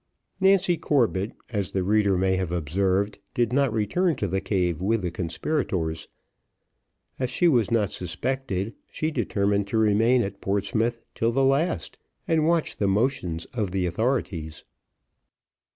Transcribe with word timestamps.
Nancy 0.39 0.77
Corbett, 0.77 1.33
as 1.51 1.73
the 1.73 1.83
reader 1.83 2.17
may 2.17 2.35
have 2.35 2.51
observed, 2.51 3.19
did 3.35 3.53
not 3.53 3.71
return 3.71 4.15
to 4.15 4.27
the 4.27 4.41
cave 4.41 4.81
with 4.81 5.03
the 5.03 5.11
conspirators. 5.11 6.07
As 7.19 7.29
she 7.29 7.47
was 7.47 7.69
not 7.69 7.91
suspected, 7.91 8.73
she 8.91 9.11
determined 9.11 9.67
to 9.67 9.77
remain 9.77 10.23
at 10.23 10.41
Portsmouth 10.41 11.01
till 11.13 11.31
the 11.31 11.45
last, 11.45 11.99
and 12.27 12.47
watch 12.47 12.77
the 12.77 12.87
motions 12.87 13.45
of 13.53 13.69
the 13.69 13.85
authorities. 13.85 14.63